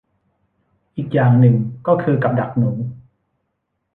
[0.97, 1.55] อีกอย่างหนึ่ง
[1.87, 2.71] ก็คือกับดักหนู